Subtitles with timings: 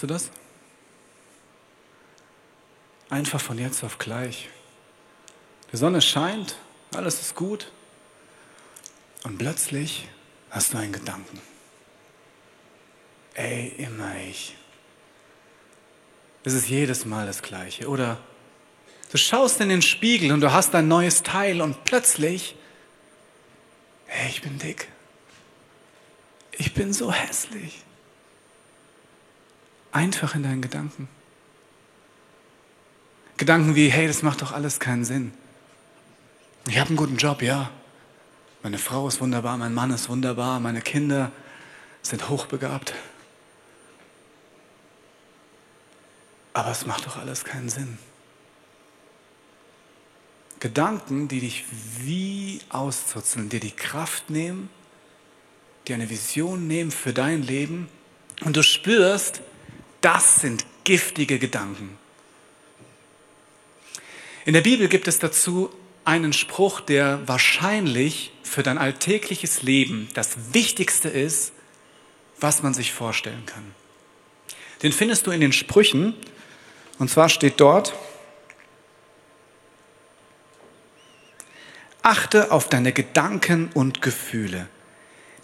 [0.00, 0.30] Kennst du das?
[3.10, 4.48] Einfach von jetzt auf gleich.
[5.72, 6.56] Die Sonne scheint,
[6.94, 7.70] alles ist gut.
[9.24, 10.08] Und plötzlich
[10.48, 11.38] hast du einen Gedanken.
[13.34, 14.56] Ey, immer ich.
[16.44, 17.86] Es ist jedes Mal das Gleiche.
[17.86, 18.22] Oder
[19.12, 22.56] du schaust in den Spiegel und du hast ein neues Teil und plötzlich,
[24.06, 24.88] hey, ich bin dick.
[26.52, 27.84] Ich bin so hässlich.
[29.92, 31.08] Einfach in deinen Gedanken.
[33.36, 35.32] Gedanken wie, hey, das macht doch alles keinen Sinn.
[36.68, 37.70] Ich habe einen guten Job, ja.
[38.62, 41.32] Meine Frau ist wunderbar, mein Mann ist wunderbar, meine Kinder
[42.02, 42.92] sind hochbegabt.
[46.52, 47.98] Aber es macht doch alles keinen Sinn.
[50.58, 51.64] Gedanken, die dich
[52.00, 54.68] wie auszuzeln, dir die Kraft nehmen,
[55.88, 57.88] dir eine Vision nehmen für dein Leben
[58.44, 59.40] und du spürst,
[60.00, 61.98] das sind giftige Gedanken.
[64.44, 65.70] In der Bibel gibt es dazu
[66.04, 71.52] einen Spruch, der wahrscheinlich für dein alltägliches Leben das Wichtigste ist,
[72.40, 73.74] was man sich vorstellen kann.
[74.82, 76.14] Den findest du in den Sprüchen.
[76.98, 77.94] Und zwar steht dort,
[82.02, 84.68] achte auf deine Gedanken und Gefühle,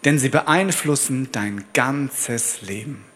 [0.05, 3.06] denn sie beeinflussen dein ganzes Leben.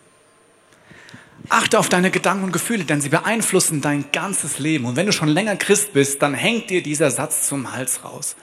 [1.50, 4.85] Achte auf deine Gedanken und Gefühle, denn sie beeinflussen dein ganzes Leben.
[4.85, 8.35] Und wenn du schon länger Christ bist, dann hängt dir dieser Satz zum Hals raus.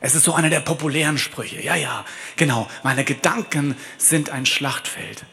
[0.00, 1.62] Es ist so einer der populären Sprüche.
[1.62, 2.04] Ja, ja,
[2.36, 2.68] genau.
[2.82, 5.24] Meine Gedanken sind ein Schlachtfeld.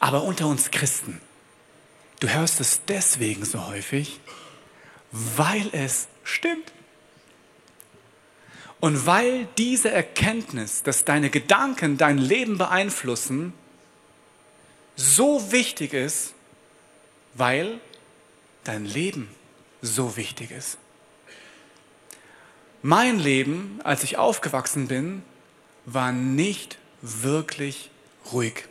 [0.00, 1.20] Aber unter uns Christen,
[2.18, 4.18] du hörst es deswegen so häufig,
[5.12, 6.72] weil es stimmt.
[8.80, 13.52] Und weil diese Erkenntnis, dass deine Gedanken dein Leben beeinflussen,
[15.00, 16.34] so wichtig ist,
[17.34, 17.80] weil
[18.64, 19.28] dein Leben
[19.82, 20.78] so wichtig ist.
[22.82, 25.22] Mein Leben, als ich aufgewachsen bin,
[25.86, 27.90] war nicht wirklich
[28.32, 28.64] ruhig.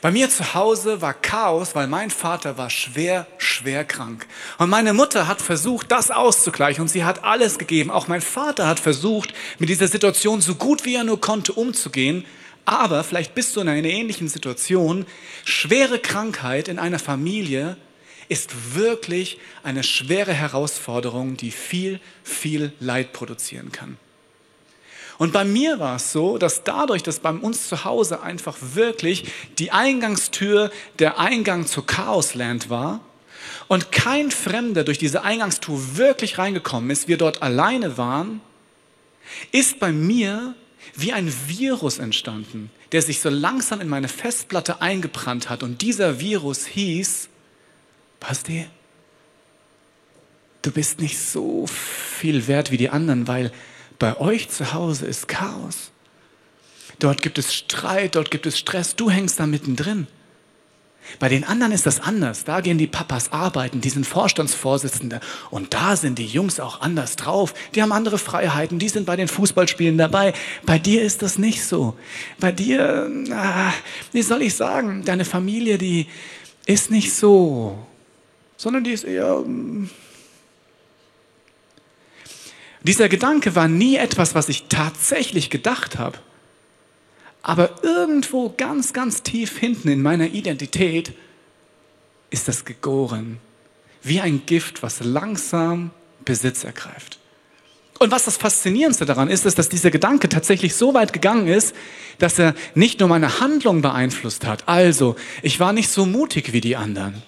[0.00, 4.26] Bei mir zu Hause war Chaos, weil mein Vater war schwer, schwer krank.
[4.58, 7.90] Und meine Mutter hat versucht, das auszugleichen und sie hat alles gegeben.
[7.90, 12.24] Auch mein Vater hat versucht, mit dieser Situation so gut wie er nur konnte umzugehen.
[12.68, 15.06] Aber vielleicht bist du in einer ähnlichen Situation.
[15.46, 17.78] Schwere Krankheit in einer Familie
[18.28, 23.96] ist wirklich eine schwere Herausforderung, die viel, viel Leid produzieren kann.
[25.16, 29.24] Und bei mir war es so, dass dadurch, dass bei uns zu Hause einfach wirklich
[29.58, 33.00] die Eingangstür der Eingang zur Chaosland war
[33.68, 38.42] und kein Fremder durch diese Eingangstür wirklich reingekommen ist, wir dort alleine waren,
[39.52, 40.54] ist bei mir
[40.94, 45.62] wie ein Virus entstanden, der sich so langsam in meine Festplatte eingebrannt hat.
[45.62, 47.28] Und dieser Virus hieß,
[48.20, 48.66] Basti,
[50.62, 53.52] du bist nicht so viel wert wie die anderen, weil
[53.98, 55.90] bei euch zu Hause ist Chaos.
[56.98, 60.06] Dort gibt es Streit, dort gibt es Stress, du hängst da mittendrin.
[61.18, 62.44] Bei den anderen ist das anders.
[62.44, 65.20] Da gehen die Papas arbeiten, die sind Vorstandsvorsitzende.
[65.50, 67.54] Und da sind die Jungs auch anders drauf.
[67.74, 70.32] Die haben andere Freiheiten, die sind bei den Fußballspielen dabei.
[70.64, 71.96] Bei dir ist das nicht so.
[72.38, 73.72] Bei dir, ah,
[74.12, 76.06] wie soll ich sagen, deine Familie, die
[76.66, 77.78] ist nicht so,
[78.56, 79.88] sondern die ist eher mm,
[82.82, 86.18] dieser Gedanke war nie etwas, was ich tatsächlich gedacht habe.
[87.48, 91.14] Aber irgendwo ganz, ganz tief hinten in meiner Identität
[92.28, 93.38] ist das gegoren.
[94.02, 95.90] Wie ein Gift, was langsam
[96.26, 97.18] Besitz ergreift.
[98.00, 101.74] Und was das Faszinierendste daran ist, ist, dass dieser Gedanke tatsächlich so weit gegangen ist,
[102.18, 104.68] dass er nicht nur meine Handlung beeinflusst hat.
[104.68, 107.22] Also, ich war nicht so mutig wie die anderen.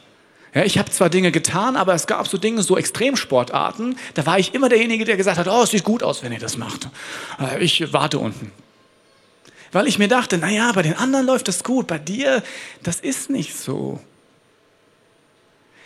[0.52, 4.38] Ja, ich habe zwar Dinge getan, aber es gab so Dinge, so Extremsportarten, da war
[4.38, 6.90] ich immer derjenige, der gesagt hat, oh, es sieht gut aus, wenn ihr das macht.
[7.40, 8.52] Äh, ich warte unten.
[9.72, 12.43] Weil ich mir dachte, naja, bei den anderen läuft das gut, bei dir,
[12.82, 14.00] das ist nicht so.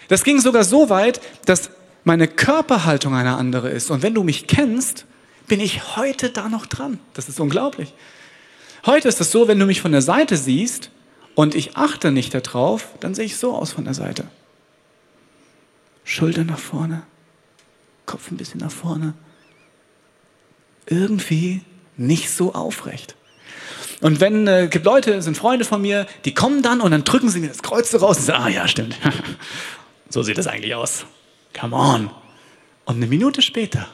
[0.09, 1.71] Das ging sogar so weit, dass
[2.05, 3.91] meine Körperhaltung eine andere ist.
[3.91, 5.07] Und wenn du mich kennst,
[5.47, 6.99] bin ich heute da noch dran.
[7.15, 7.93] Das ist unglaublich.
[8.87, 10.91] Heute ist es so, wenn du mich von der Seite siehst
[11.35, 14.27] und ich achte nicht darauf, dann sehe ich so aus von der Seite.
[16.05, 17.03] Schulter nach vorne,
[18.05, 19.15] Kopf ein bisschen nach vorne.
[20.87, 21.63] Irgendwie
[21.97, 23.17] nicht so aufrecht.
[24.01, 27.29] Und wenn äh, gibt Leute, sind Freunde von mir, die kommen dann und dann drücken
[27.29, 28.97] sie mir das Kreuz so raus und sagen, ah ja, stimmt.
[30.09, 31.07] so sieht das eigentlich aus.
[31.59, 32.11] Come on.
[32.85, 33.89] Und eine Minute später,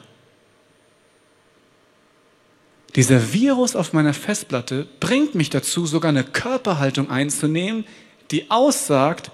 [2.95, 7.85] dieser Virus auf meiner Festplatte bringt mich dazu, sogar eine Körperhaltung einzunehmen,
[8.31, 9.31] die aussagt,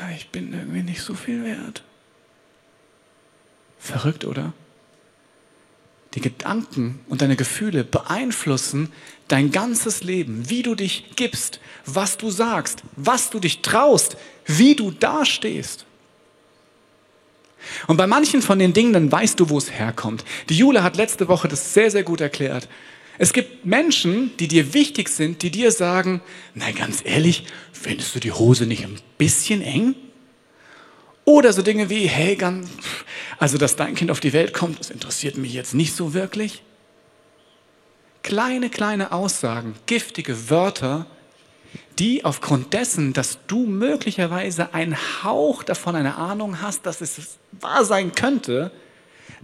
[0.00, 1.82] ja, ich bin irgendwie nicht so viel wert.
[3.78, 4.52] Verrückt, oder?
[6.14, 8.90] Die Gedanken und deine Gefühle beeinflussen
[9.28, 14.16] dein ganzes Leben, wie du dich gibst, was du sagst, was du dich traust,
[14.46, 15.84] wie du dastehst.
[17.86, 20.24] Und bei manchen von den Dingen, dann weißt du, wo es herkommt.
[20.48, 22.68] Die Jule hat letzte Woche das sehr, sehr gut erklärt.
[23.18, 26.22] Es gibt Menschen, die dir wichtig sind, die dir sagen,
[26.54, 29.96] na ganz ehrlich, findest du die Hose nicht ein bisschen eng?
[31.28, 32.70] Oder so Dinge wie, hey, ganz,
[33.38, 36.62] also dass dein Kind auf die Welt kommt, das interessiert mich jetzt nicht so wirklich.
[38.22, 41.04] Kleine, kleine Aussagen, giftige Wörter,
[41.98, 47.84] die aufgrund dessen, dass du möglicherweise einen Hauch davon, eine Ahnung hast, dass es wahr
[47.84, 48.70] sein könnte,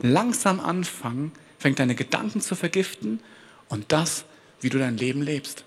[0.00, 3.20] langsam anfangen, fängt deine Gedanken zu vergiften
[3.68, 4.24] und das,
[4.62, 5.64] wie du dein Leben lebst.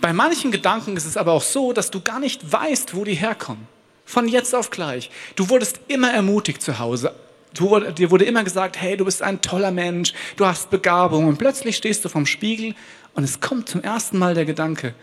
[0.00, 3.14] Bei manchen Gedanken ist es aber auch so, dass du gar nicht weißt, wo die
[3.14, 3.73] herkommen.
[4.04, 5.10] Von jetzt auf gleich.
[5.36, 7.14] Du wurdest immer ermutigt zu Hause.
[7.54, 11.26] Du, dir wurde immer gesagt, hey, du bist ein toller Mensch, du hast Begabung.
[11.26, 12.74] Und plötzlich stehst du vorm Spiegel
[13.14, 14.94] und es kommt zum ersten Mal der Gedanke,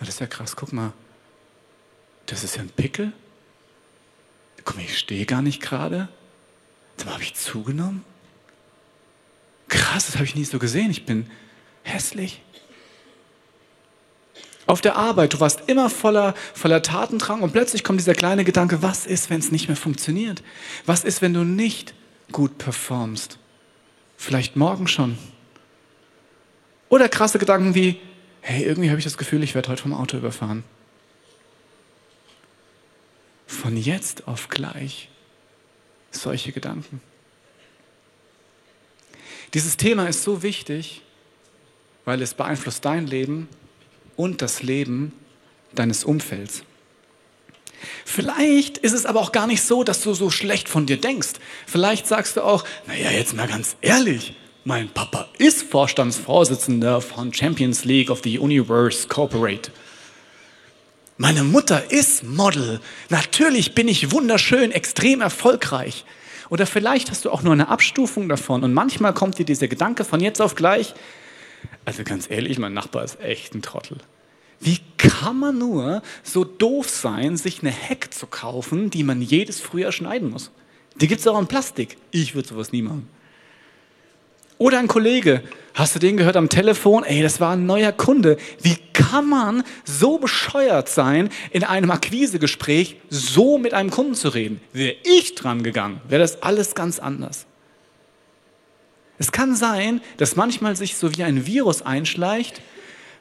[0.00, 0.92] das ist ja krass, guck mal,
[2.26, 3.12] das ist ja ein Pickel.
[4.64, 6.08] Guck mal, ich stehe gar nicht gerade.
[6.96, 8.04] Dann habe ich zugenommen.
[9.68, 10.90] Krass, das habe ich nie so gesehen.
[10.90, 11.30] Ich bin
[11.82, 12.42] hässlich.
[14.70, 18.82] Auf der Arbeit, du warst immer voller, voller Tatendrang und plötzlich kommt dieser kleine Gedanke,
[18.82, 20.44] was ist, wenn es nicht mehr funktioniert?
[20.86, 21.92] Was ist, wenn du nicht
[22.30, 23.38] gut performst?
[24.16, 25.18] Vielleicht morgen schon.
[26.88, 27.98] Oder krasse Gedanken wie,
[28.42, 30.62] hey, irgendwie habe ich das Gefühl, ich werde heute vom Auto überfahren.
[33.48, 35.08] Von jetzt auf gleich
[36.12, 37.00] solche Gedanken.
[39.52, 41.02] Dieses Thema ist so wichtig,
[42.04, 43.48] weil es beeinflusst dein Leben
[44.16, 45.12] und das Leben
[45.74, 46.62] deines Umfelds.
[48.04, 51.34] Vielleicht ist es aber auch gar nicht so, dass du so schlecht von dir denkst.
[51.66, 57.84] Vielleicht sagst du auch, naja, jetzt mal ganz ehrlich, mein Papa ist Vorstandsvorsitzender von Champions
[57.84, 59.70] League of the Universe Corporate.
[61.16, 62.80] Meine Mutter ist Model.
[63.08, 66.04] Natürlich bin ich wunderschön, extrem erfolgreich.
[66.50, 70.04] Oder vielleicht hast du auch nur eine Abstufung davon und manchmal kommt dir dieser Gedanke
[70.04, 70.94] von jetzt auf gleich,
[71.84, 73.98] also ganz ehrlich, mein Nachbar ist echt ein Trottel.
[74.60, 79.60] Wie kann man nur so doof sein, sich eine Heck zu kaufen, die man jedes
[79.60, 80.50] Frühjahr schneiden muss?
[81.00, 81.96] Die gibt es auch in Plastik.
[82.10, 83.08] Ich würde sowas nie machen.
[84.58, 85.42] Oder ein Kollege,
[85.74, 87.04] Hast du den gehört am Telefon?
[87.04, 88.36] Ey, das war ein neuer Kunde.
[88.60, 94.60] Wie kann man so bescheuert sein, in einem Akquisegespräch so mit einem Kunden zu reden?
[94.72, 97.46] Wäre ich dran gegangen, wäre das alles ganz anders.
[99.20, 102.62] Es kann sein, dass manchmal sich so wie ein Virus einschleicht.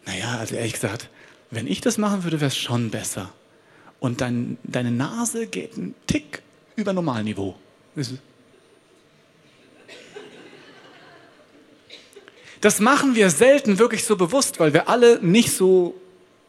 [0.06, 1.10] Naja, also ehrlich gesagt,
[1.52, 3.34] wenn ich das machen würde, wäre es schon besser.
[4.00, 6.42] Und dein, deine Nase geht einen Tick
[6.78, 7.58] über Normalniveau.
[12.62, 15.96] Das machen wir selten wirklich so bewusst, weil wir alle nicht so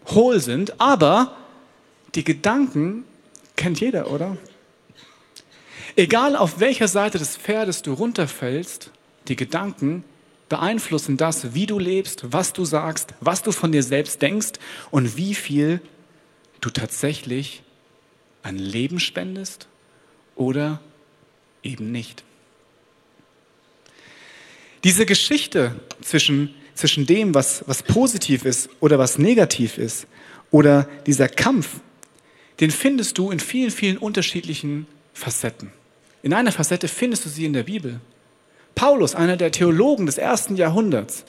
[0.07, 0.80] hohl sind.
[0.80, 1.37] Aber
[2.14, 3.04] die Gedanken
[3.57, 4.37] kennt jeder, oder?
[5.97, 8.92] Egal auf welcher Seite des Pferdes du runterfällst,
[9.30, 10.04] die Gedanken
[10.50, 14.58] beeinflussen das, wie du lebst, was du sagst, was du von dir selbst denkst
[14.90, 15.80] und wie viel
[16.60, 17.62] du tatsächlich
[18.42, 19.68] an Leben spendest
[20.34, 20.80] oder
[21.62, 22.25] eben nicht.
[24.82, 30.06] Diese Geschichte zwischen, zwischen dem, was, was positiv ist oder was negativ ist,
[30.50, 31.80] oder dieser Kampf,
[32.58, 35.70] den findest du in vielen, vielen unterschiedlichen Facetten.
[36.22, 38.00] In einer Facette findest du sie in der Bibel.
[38.80, 41.26] Paulus, einer der Theologen des ersten Jahrhunderts,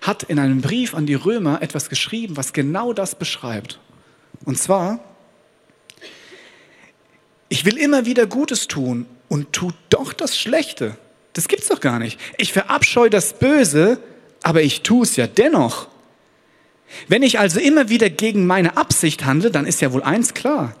[0.00, 3.78] hat in einem Brief an die Römer etwas geschrieben, was genau das beschreibt.
[4.46, 5.00] Und zwar,
[7.50, 10.96] ich will immer wieder Gutes tun und tu doch das Schlechte.
[11.34, 12.18] Das gibt's doch gar nicht.
[12.38, 13.98] Ich verabscheue das Böse,
[14.42, 15.88] aber ich tue es ja dennoch.
[17.08, 20.74] Wenn ich also immer wieder gegen meine Absicht handle, dann ist ja wohl eins klar.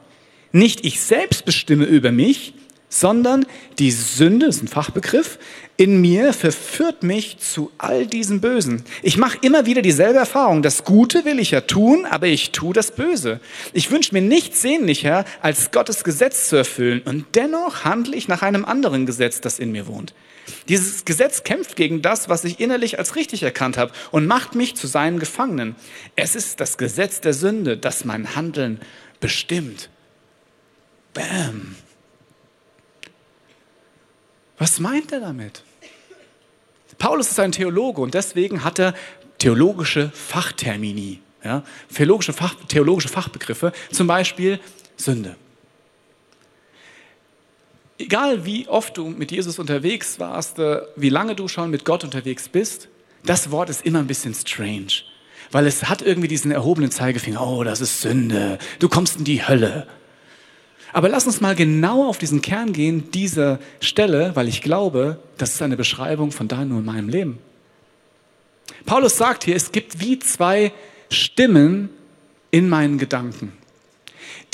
[0.52, 2.54] Nicht ich selbst bestimme über mich,
[2.94, 3.44] sondern
[3.80, 5.38] die Sünde, das ist ein Fachbegriff,
[5.76, 8.84] in mir verführt mich zu all diesem Bösen.
[9.02, 10.62] Ich mache immer wieder dieselbe Erfahrung.
[10.62, 13.40] Das Gute will ich ja tun, aber ich tue das Böse.
[13.72, 17.02] Ich wünsche mir nichts sehnlicher, als Gottes Gesetz zu erfüllen.
[17.04, 20.14] Und dennoch handle ich nach einem anderen Gesetz, das in mir wohnt.
[20.68, 24.76] Dieses Gesetz kämpft gegen das, was ich innerlich als richtig erkannt habe und macht mich
[24.76, 25.74] zu seinen Gefangenen.
[26.14, 28.80] Es ist das Gesetz der Sünde, das mein Handeln
[29.18, 29.88] bestimmt.
[31.14, 31.74] Bam.
[34.64, 35.62] Was meint er damit?
[36.96, 38.94] Paulus ist ein Theologe und deswegen hat er
[39.36, 44.58] theologische Fachtermini, ja, theologische, Fach, theologische Fachbegriffe, zum Beispiel
[44.96, 45.36] Sünde.
[47.98, 52.02] Egal wie oft du mit Jesus unterwegs warst, äh, wie lange du schon mit Gott
[52.02, 52.88] unterwegs bist,
[53.22, 55.02] das Wort ist immer ein bisschen strange,
[55.52, 59.46] weil es hat irgendwie diesen erhobenen Zeigefinger, oh, das ist Sünde, du kommst in die
[59.46, 59.86] Hölle.
[60.94, 65.54] Aber lass uns mal genau auf diesen Kern gehen, dieser Stelle, weil ich glaube, das
[65.54, 67.40] ist eine Beschreibung von deinem und meinem Leben.
[68.86, 70.72] Paulus sagt hier, es gibt wie zwei
[71.10, 71.90] Stimmen
[72.52, 73.52] in meinen Gedanken.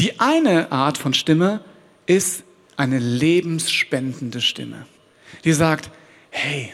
[0.01, 1.61] Die eine Art von Stimme
[2.07, 2.43] ist
[2.75, 4.87] eine lebensspendende Stimme,
[5.45, 5.91] die sagt,
[6.31, 6.73] hey,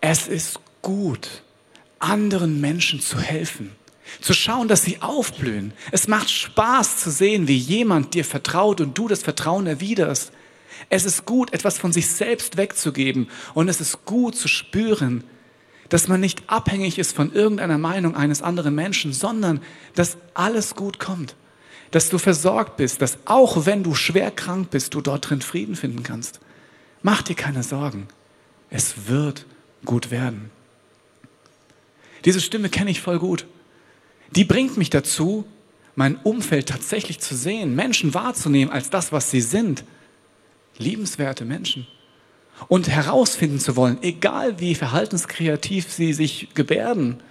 [0.00, 1.42] es ist gut,
[1.98, 3.72] anderen Menschen zu helfen.
[4.20, 5.72] Zu schauen, dass sie aufblühen.
[5.92, 10.32] Es macht Spaß zu sehen, wie jemand dir vertraut und du das Vertrauen erwiderst.
[10.88, 13.28] Es ist gut, etwas von sich selbst wegzugeben.
[13.54, 15.24] Und es ist gut zu spüren,
[15.88, 19.60] dass man nicht abhängig ist von irgendeiner Meinung eines anderen Menschen, sondern
[19.94, 21.36] dass alles gut kommt.
[21.90, 25.76] Dass du versorgt bist, dass auch wenn du schwer krank bist, du dort drin Frieden
[25.76, 26.40] finden kannst.
[27.02, 28.08] Mach dir keine Sorgen.
[28.70, 29.46] Es wird
[29.84, 30.50] gut werden.
[32.24, 33.46] Diese Stimme kenne ich voll gut
[34.30, 35.44] die bringt mich dazu,
[35.94, 39.84] mein Umfeld tatsächlich zu sehen, Menschen wahrzunehmen als das, was sie sind.
[40.78, 41.86] Liebenswerte Menschen.
[42.68, 47.22] Und herausfinden zu wollen, egal wie verhaltenskreativ sie sich gebärden,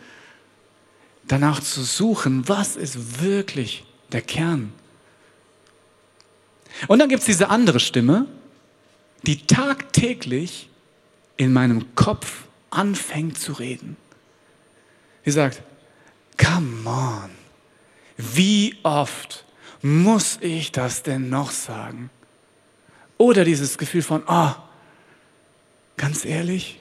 [1.28, 4.72] danach zu suchen, was ist wirklich der Kern.
[6.88, 8.28] Und dann gibt es diese andere Stimme,
[9.24, 10.70] die tagtäglich
[11.38, 13.98] in meinem Kopf anfängt zu reden.
[15.25, 15.64] Die sagt,
[16.38, 17.30] Come on.
[18.18, 19.46] Wie oft
[19.82, 22.10] muss ich das denn noch sagen?
[23.18, 24.51] Oder dieses Gefühl von, oh,
[25.98, 26.80] ganz ehrlich,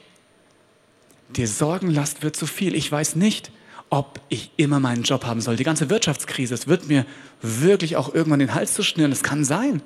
[1.30, 2.74] die Sorgenlast wird zu viel.
[2.74, 3.52] Ich weiß nicht,
[3.90, 5.56] ob ich immer meinen Job haben soll.
[5.56, 7.06] Die ganze Wirtschaftskrise, es wird mir
[7.42, 9.12] wirklich auch irgendwann den Hals zu schnüren.
[9.12, 9.82] Es kann sein.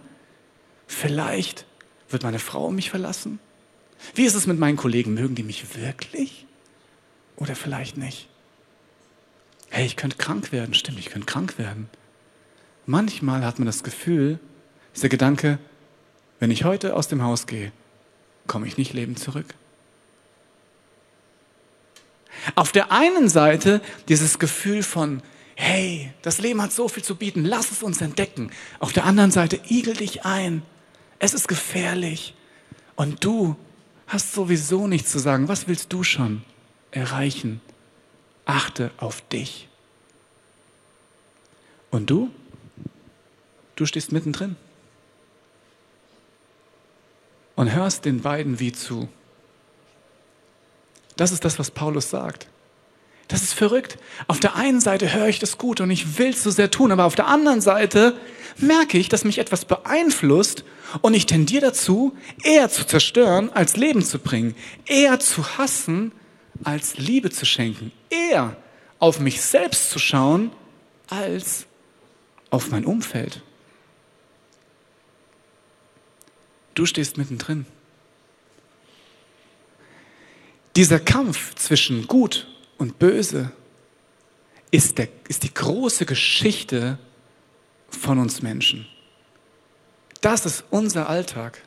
[0.86, 1.66] Vielleicht
[2.08, 3.38] wird meine Frau mich verlassen.
[4.14, 5.14] Wie ist es mit meinen Kollegen?
[5.14, 6.46] Mögen die mich wirklich?
[7.36, 8.28] Oder vielleicht nicht?
[9.70, 10.74] Hey, ich könnte krank werden.
[10.74, 11.88] Stimmt, ich könnte krank werden.
[12.86, 14.38] Manchmal hat man das Gefühl,
[14.94, 15.58] dieser Gedanke,
[16.40, 17.72] wenn ich heute aus dem Haus gehe,
[18.46, 19.54] komme ich nicht lebend zurück.
[22.54, 25.22] Auf der einen Seite dieses Gefühl von,
[25.54, 28.50] hey, das Leben hat so viel zu bieten, lass es uns entdecken.
[28.78, 30.62] Auf der anderen Seite, igel dich ein,
[31.18, 32.34] es ist gefährlich.
[32.96, 33.56] Und du
[34.06, 36.42] hast sowieso nichts zu sagen, was willst du schon?
[36.90, 37.60] erreichen.
[38.48, 39.68] Achte auf dich.
[41.90, 42.30] Und du?
[43.76, 44.56] Du stehst mittendrin
[47.56, 49.08] und hörst den beiden wie zu.
[51.16, 52.48] Das ist das, was Paulus sagt.
[53.28, 53.98] Das ist verrückt.
[54.28, 56.90] Auf der einen Seite höre ich das gut und ich will es so sehr tun,
[56.90, 58.16] aber auf der anderen Seite
[58.56, 60.64] merke ich, dass mich etwas beeinflusst
[61.02, 64.54] und ich tendiere dazu, eher zu zerstören, als Leben zu bringen,
[64.86, 66.12] eher zu hassen,
[66.64, 68.56] als Liebe zu schenken, eher
[68.98, 70.50] auf mich selbst zu schauen,
[71.08, 71.66] als
[72.50, 73.42] auf mein Umfeld.
[76.74, 77.66] Du stehst mittendrin.
[80.76, 82.46] Dieser Kampf zwischen Gut
[82.76, 83.50] und Böse
[84.70, 86.98] ist, der, ist die große Geschichte
[87.90, 88.86] von uns Menschen.
[90.20, 91.62] Das ist unser Alltag.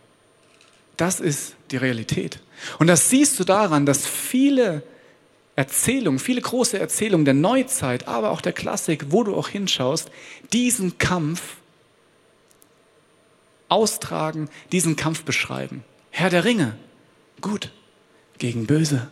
[0.97, 2.39] Das ist die Realität.
[2.79, 4.83] Und das siehst du daran, dass viele
[5.55, 10.09] Erzählungen, viele große Erzählungen der Neuzeit, aber auch der Klassik, wo du auch hinschaust,
[10.53, 11.57] diesen Kampf
[13.67, 15.83] austragen, diesen Kampf beschreiben.
[16.09, 16.75] Herr der Ringe,
[17.39, 17.71] gut,
[18.37, 19.07] gegen böse.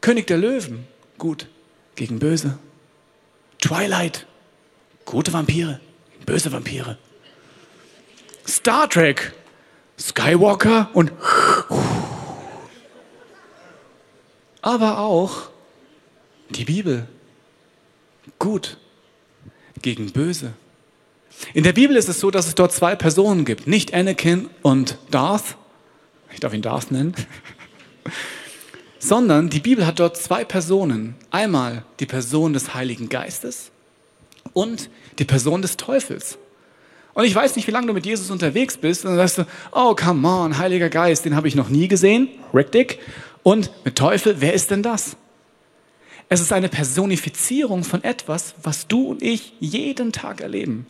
[0.00, 0.86] König der Löwen,
[1.18, 1.46] gut,
[1.94, 2.58] gegen böse.
[3.60, 4.26] Twilight,
[5.04, 5.80] gute Vampire,
[6.26, 6.98] böse Vampire.
[8.46, 9.32] Star Trek,
[9.98, 11.12] Skywalker und
[14.64, 15.50] aber auch
[16.50, 17.06] die Bibel.
[18.38, 18.78] Gut
[19.82, 20.54] gegen böse.
[21.52, 24.96] In der Bibel ist es so, dass es dort zwei Personen gibt, nicht Anakin und
[25.10, 25.56] Darth.
[26.32, 27.14] Ich darf ihn Darth nennen
[29.04, 31.14] sondern die Bibel hat dort zwei Personen.
[31.30, 33.70] Einmal die Person des Heiligen Geistes
[34.54, 36.38] und die Person des Teufels.
[37.12, 39.04] Und ich weiß nicht, wie lange du mit Jesus unterwegs bist.
[39.04, 42.28] Und dann sagst du, oh, come on, Heiliger Geist, den habe ich noch nie gesehen.
[42.52, 42.98] Richtig.
[43.44, 45.16] Und mit Teufel, wer ist denn das?
[46.30, 50.86] Es ist eine Personifizierung von etwas, was du und ich jeden Tag erleben.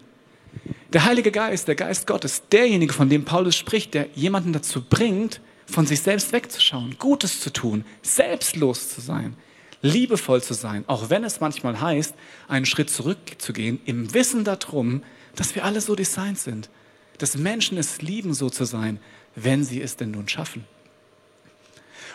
[0.92, 5.40] Der Heilige Geist, der Geist Gottes, derjenige, von dem Paulus spricht, der jemanden dazu bringt,
[5.66, 9.36] von sich selbst wegzuschauen, Gutes zu tun, selbstlos zu sein,
[9.82, 12.14] liebevoll zu sein, auch wenn es manchmal heißt,
[12.46, 15.02] einen Schritt zurückzugehen, im Wissen darum,
[15.34, 16.70] dass wir alle so designt sind,
[17.18, 19.00] dass Menschen es lieben, so zu sein,
[19.34, 20.64] wenn sie es denn nun schaffen.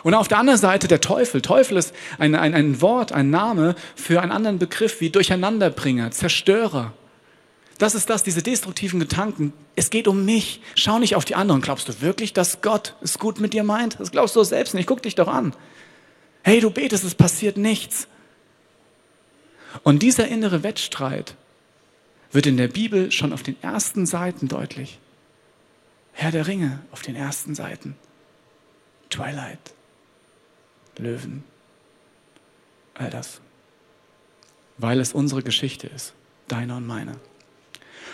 [0.02, 1.42] Und auf der anderen Seite der Teufel.
[1.42, 6.92] Teufel ist ein, ein, ein Wort, ein Name für einen anderen Begriff wie Durcheinanderbringer, Zerstörer,
[7.80, 9.54] das ist das, diese destruktiven Gedanken.
[9.74, 10.60] Es geht um mich.
[10.74, 11.62] Schau nicht auf die anderen.
[11.62, 13.98] Glaubst du wirklich, dass Gott es gut mit dir meint?
[13.98, 14.86] Das glaubst du selbst nicht.
[14.86, 15.56] Guck dich doch an.
[16.42, 18.06] Hey, du betest, es passiert nichts.
[19.82, 21.36] Und dieser innere Wettstreit
[22.32, 24.98] wird in der Bibel schon auf den ersten Seiten deutlich.
[26.12, 27.96] Herr der Ringe auf den ersten Seiten.
[29.08, 29.72] Twilight.
[31.00, 31.44] Löwen.
[32.94, 33.40] All das.
[34.78, 36.14] Weil es unsere Geschichte ist.
[36.48, 37.16] Deine und meine.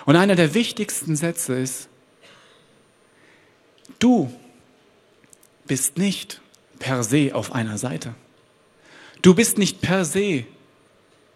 [0.05, 1.88] Und einer der wichtigsten Sätze ist,
[3.99, 4.33] du
[5.66, 6.40] bist nicht
[6.79, 8.14] per se auf einer Seite.
[9.22, 10.44] Du bist nicht per se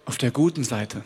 [0.04, 1.02] auf der guten Seite.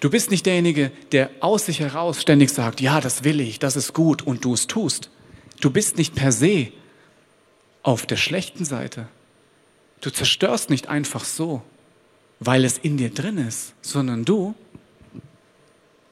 [0.00, 3.76] Du bist nicht derjenige, der aus sich heraus ständig sagt, ja, das will ich, das
[3.76, 5.10] ist gut und du es tust.
[5.60, 6.72] Du bist nicht per se
[7.86, 9.06] auf der schlechten Seite.
[10.00, 11.62] Du zerstörst nicht einfach so,
[12.40, 14.56] weil es in dir drin ist, sondern du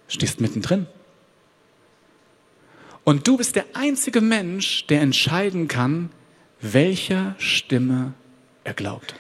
[0.07, 0.87] stehst mittendrin.
[3.03, 6.11] Und du bist der einzige Mensch, der entscheiden kann,
[6.61, 8.15] welcher Stimme
[8.63, 9.17] er glaubt.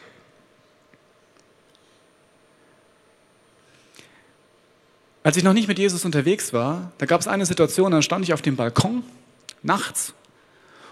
[5.24, 8.24] Als ich noch nicht mit Jesus unterwegs war, da gab es eine Situation, da stand
[8.24, 9.02] ich auf dem Balkon
[9.62, 10.14] nachts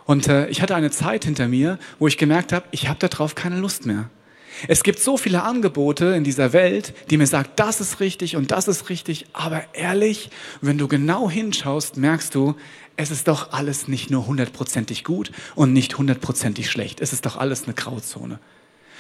[0.05, 3.35] und äh, ich hatte eine Zeit hinter mir, wo ich gemerkt habe, ich habe darauf
[3.35, 4.11] keine Lust mehr.
[4.69, 8.51] Es gibt so viele Angebote in dieser Welt, die mir sagen, das ist richtig und
[8.51, 12.55] das ist richtig, aber ehrlich, wenn du genau hinschaust, merkst du,
[12.97, 17.01] es ist doch alles nicht nur hundertprozentig gut und nicht hundertprozentig schlecht.
[17.01, 18.39] Es ist doch alles eine Grauzone.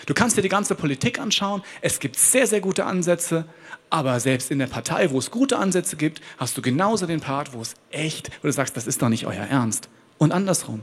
[0.07, 1.63] Du kannst dir die ganze Politik anschauen.
[1.81, 3.45] Es gibt sehr, sehr gute Ansätze.
[3.91, 7.53] Aber selbst in der Partei, wo es gute Ansätze gibt, hast du genauso den Part,
[7.53, 9.89] wo es echt, wo du sagst, das ist doch nicht euer Ernst.
[10.19, 10.83] Und andersrum.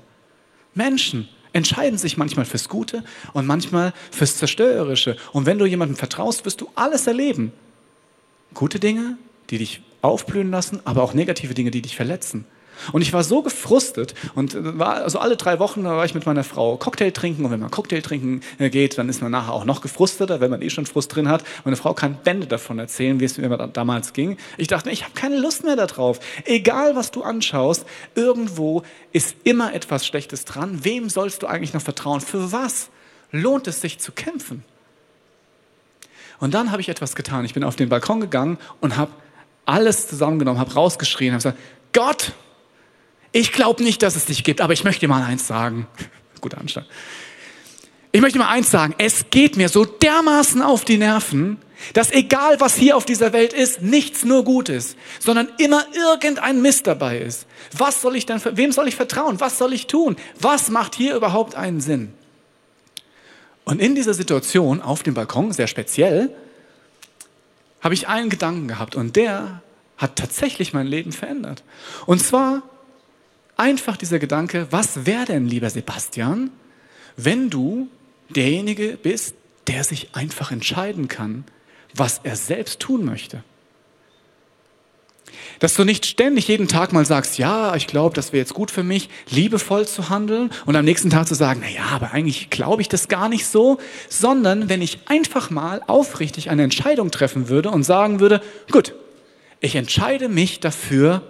[0.73, 3.03] Menschen entscheiden sich manchmal fürs Gute
[3.34, 5.17] und manchmal fürs Zerstörerische.
[5.34, 7.51] Und wenn du jemandem vertraust, wirst du alles erleben.
[8.53, 9.17] Gute Dinge,
[9.49, 12.45] die dich aufblühen lassen, aber auch negative Dinge, die dich verletzen.
[12.91, 16.43] Und ich war so gefrustet und war, also alle drei Wochen war ich mit meiner
[16.43, 19.65] Frau Cocktail trinken und wenn man Cocktail trinken äh, geht, dann ist man nachher auch
[19.65, 21.43] noch gefrusteter, wenn man eh schon Frust drin hat.
[21.65, 24.37] Meine Frau kann Bände davon erzählen, wie es mir damals ging.
[24.57, 26.19] Ich dachte, ich habe keine Lust mehr darauf.
[26.45, 30.83] Egal, was du anschaust, irgendwo ist immer etwas Schlechtes dran.
[30.83, 32.21] Wem sollst du eigentlich noch vertrauen?
[32.21, 32.89] Für was?
[33.31, 34.63] lohnt es sich zu kämpfen.
[36.39, 37.45] Und dann habe ich etwas getan.
[37.45, 39.11] Ich bin auf den Balkon gegangen und habe
[39.65, 41.57] alles zusammengenommen, habe rausgeschrien, habe gesagt,
[41.93, 42.33] Gott,
[43.31, 45.87] ich glaube nicht, dass es dich gibt, aber ich möchte dir mal eins sagen.
[46.41, 46.87] Guter Anstand.
[48.11, 51.57] Ich möchte mal eins sagen, es geht mir so dermaßen auf die Nerven,
[51.93, 56.61] dass egal was hier auf dieser Welt ist, nichts nur gut ist, sondern immer irgendein
[56.61, 57.45] Mist dabei ist.
[57.77, 59.39] Was soll ich denn, wem soll ich vertrauen?
[59.39, 60.15] Was soll ich tun?
[60.39, 62.13] Was macht hier überhaupt einen Sinn?
[63.63, 66.35] Und in dieser Situation auf dem Balkon, sehr speziell,
[67.81, 69.61] habe ich einen Gedanken gehabt und der
[69.97, 71.63] hat tatsächlich mein Leben verändert.
[72.05, 72.63] Und zwar
[73.60, 76.50] einfach dieser Gedanke, was wäre denn, lieber Sebastian,
[77.17, 77.89] wenn du
[78.30, 79.36] derjenige bist,
[79.67, 81.43] der sich einfach entscheiden kann,
[81.93, 83.43] was er selbst tun möchte.
[85.60, 88.72] Dass du nicht ständig jeden Tag mal sagst, ja, ich glaube, das wäre jetzt gut
[88.72, 92.50] für mich, liebevoll zu handeln und am nächsten Tag zu sagen, na ja, aber eigentlich
[92.50, 97.50] glaube ich das gar nicht so, sondern wenn ich einfach mal aufrichtig eine Entscheidung treffen
[97.50, 98.41] würde und sagen würde,
[98.72, 98.93] gut,
[99.60, 101.22] ich entscheide mich dafür,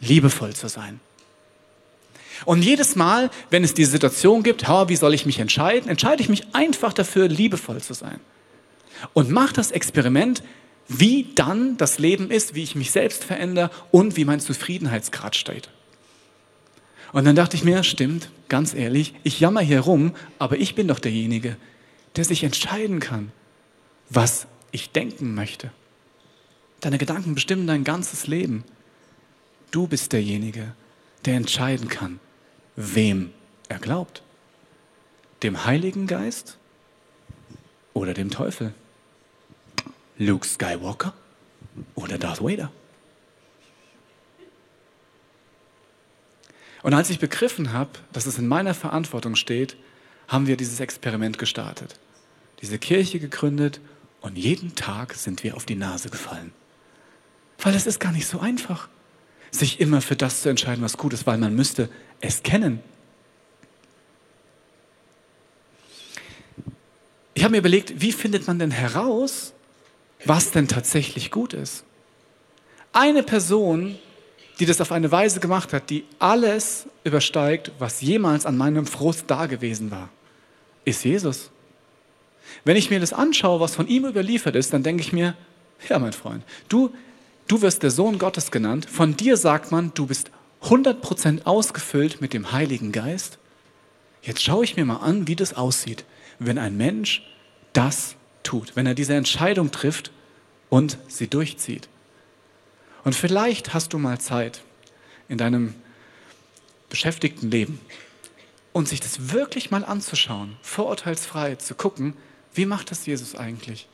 [0.00, 1.00] liebevoll zu sein.
[2.44, 6.28] Und jedes Mal, wenn es die Situation gibt, wie soll ich mich entscheiden, entscheide ich
[6.28, 8.20] mich einfach dafür, liebevoll zu sein.
[9.12, 10.42] Und mache das Experiment,
[10.88, 15.68] wie dann das Leben ist, wie ich mich selbst verändere und wie mein Zufriedenheitsgrad steht.
[17.12, 20.88] Und dann dachte ich mir, stimmt, ganz ehrlich, ich jammer hier rum, aber ich bin
[20.88, 21.56] doch derjenige,
[22.16, 23.32] der sich entscheiden kann,
[24.10, 25.70] was ich denken möchte.
[26.80, 28.64] Deine Gedanken bestimmen dein ganzes Leben.
[29.70, 30.74] Du bist derjenige,
[31.24, 32.20] der entscheiden kann,
[32.78, 33.32] wem
[33.68, 34.22] er glaubt.
[35.42, 36.58] Dem Heiligen Geist
[37.92, 38.72] oder dem Teufel.
[40.16, 41.12] Luke Skywalker
[41.96, 42.70] oder Darth Vader.
[46.82, 49.76] Und als ich begriffen habe, dass es in meiner Verantwortung steht,
[50.28, 51.98] haben wir dieses Experiment gestartet.
[52.62, 53.80] Diese Kirche gegründet
[54.20, 56.52] und jeden Tag sind wir auf die Nase gefallen.
[57.58, 58.88] Weil es ist gar nicht so einfach,
[59.50, 61.88] sich immer für das zu entscheiden, was gut ist, weil man müsste
[62.20, 62.80] es kennen.
[67.34, 69.52] Ich habe mir überlegt, wie findet man denn heraus,
[70.24, 71.84] was denn tatsächlich gut ist?
[72.92, 73.96] Eine Person,
[74.58, 79.24] die das auf eine Weise gemacht hat, die alles übersteigt, was jemals an meinem Frust
[79.28, 80.08] da gewesen war,
[80.84, 81.50] ist Jesus.
[82.64, 85.36] Wenn ich mir das anschaue, was von ihm überliefert ist, dann denke ich mir,
[85.88, 86.92] ja, mein Freund, du,
[87.48, 88.86] du wirst der Sohn Gottes genannt.
[88.88, 90.30] Von dir sagt man, du bist
[90.62, 93.38] 100% ausgefüllt mit dem Heiligen Geist.
[94.22, 96.04] Jetzt schaue ich mir mal an, wie das aussieht,
[96.38, 97.22] wenn ein Mensch
[97.72, 100.10] das tut, wenn er diese Entscheidung trifft
[100.68, 101.88] und sie durchzieht.
[103.04, 104.62] Und vielleicht hast du mal Zeit
[105.28, 105.74] in deinem
[106.88, 107.80] beschäftigten Leben
[108.72, 112.14] und sich das wirklich mal anzuschauen, vorurteilsfrei zu gucken,
[112.54, 113.88] wie macht das Jesus eigentlich?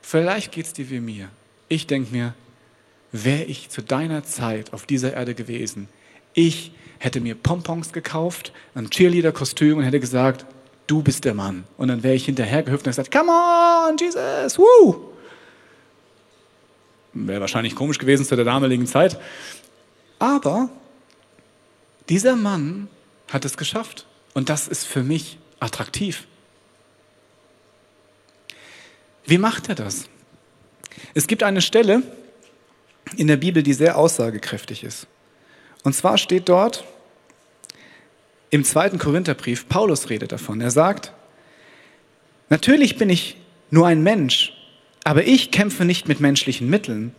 [0.00, 1.28] Vielleicht geht es dir wie mir.
[1.68, 2.34] Ich denke mir,
[3.12, 5.88] wäre ich zu deiner Zeit auf dieser Erde gewesen,
[6.34, 10.46] ich hätte mir Pompons gekauft, ein Cheerleader-Kostüm und hätte gesagt,
[10.86, 11.64] du bist der Mann.
[11.76, 15.12] Und dann wäre ich hinterhergehüpft und gesagt, come on, Jesus, woo!
[17.12, 19.18] Wäre wahrscheinlich komisch gewesen zu der damaligen Zeit.
[20.18, 20.68] Aber
[22.08, 22.88] dieser Mann
[23.30, 24.06] hat es geschafft.
[24.34, 26.26] Und das ist für mich attraktiv.
[29.26, 30.08] Wie macht er das?
[31.14, 32.02] Es gibt eine Stelle,
[33.16, 35.06] in der Bibel, die sehr aussagekräftig ist.
[35.82, 36.84] Und zwar steht dort
[38.50, 40.60] im zweiten Korintherbrief, Paulus redet davon.
[40.60, 41.12] Er sagt,
[42.48, 43.36] natürlich bin ich
[43.70, 44.52] nur ein Mensch,
[45.04, 47.14] aber ich kämpfe nicht mit menschlichen Mitteln.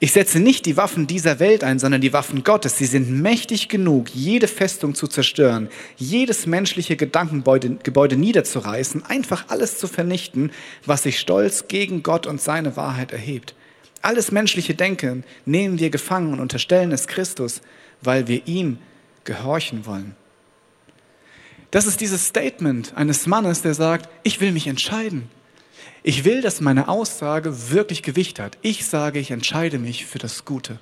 [0.00, 2.76] Ich setze nicht die Waffen dieser Welt ein, sondern die Waffen Gottes.
[2.76, 9.86] Sie sind mächtig genug, jede Festung zu zerstören, jedes menschliche Gedankengebäude niederzureißen, einfach alles zu
[9.86, 10.50] vernichten,
[10.84, 13.54] was sich stolz gegen Gott und seine Wahrheit erhebt.
[14.02, 17.62] Alles menschliche Denken nehmen wir gefangen und unterstellen es Christus,
[18.02, 18.78] weil wir ihm
[19.24, 20.14] gehorchen wollen.
[21.70, 25.28] Das ist dieses Statement eines Mannes, der sagt, ich will mich entscheiden.
[26.02, 28.58] Ich will, dass meine Aussage wirklich Gewicht hat.
[28.62, 30.78] Ich sage, ich entscheide mich für das Gute.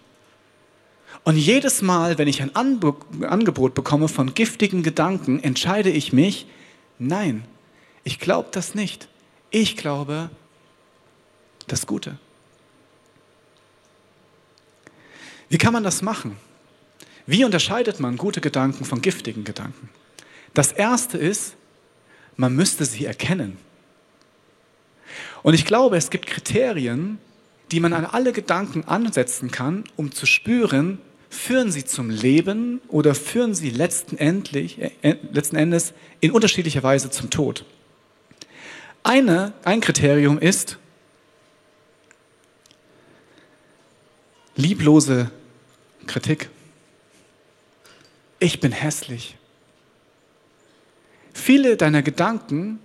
[1.24, 6.46] Und jedes Mal, wenn ich ein Angebot bekomme von giftigen Gedanken, entscheide ich mich,
[6.98, 7.44] nein,
[8.04, 9.08] ich glaube das nicht.
[9.50, 10.30] Ich glaube
[11.68, 12.18] das Gute.
[15.48, 16.36] Wie kann man das machen?
[17.26, 19.90] Wie unterscheidet man gute Gedanken von giftigen Gedanken?
[20.54, 21.54] Das Erste ist,
[22.36, 23.58] man müsste sie erkennen.
[25.42, 27.18] Und ich glaube, es gibt Kriterien,
[27.70, 30.98] die man an alle Gedanken ansetzen kann, um zu spüren,
[31.30, 34.90] führen sie zum Leben oder führen sie letzten, äh,
[35.32, 37.64] letzten Endes in unterschiedlicher Weise zum Tod.
[39.02, 40.78] Eine, ein Kriterium ist
[44.56, 45.30] lieblose
[46.06, 46.50] Kritik.
[48.38, 49.36] Ich bin hässlich.
[51.32, 52.78] Viele deiner Gedanken,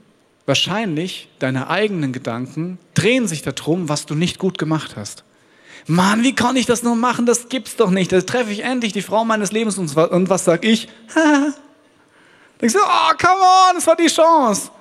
[0.47, 5.23] wahrscheinlich deine eigenen Gedanken, drehen sich darum, was du nicht gut gemacht hast.
[5.85, 7.25] Mann, wie kann ich das nur machen?
[7.25, 8.11] Das gibt's doch nicht.
[8.11, 10.87] Da treffe ich endlich die Frau meines Lebens und, was sag ich?
[12.61, 14.71] Denkst du, oh, come on, das war die Chance.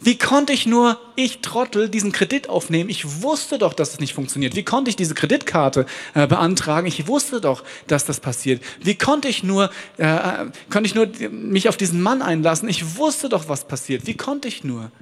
[0.00, 2.88] Wie konnte ich nur, ich Trottel, diesen Kredit aufnehmen?
[2.88, 4.54] Ich wusste doch, dass es nicht funktioniert.
[4.54, 6.86] Wie konnte ich diese Kreditkarte äh, beantragen?
[6.86, 8.62] Ich wusste doch, dass das passiert.
[8.80, 12.68] Wie konnte ich nur, äh, konnte ich nur mich auf diesen Mann einlassen?
[12.68, 14.06] Ich wusste doch, was passiert.
[14.06, 14.92] Wie konnte ich nur?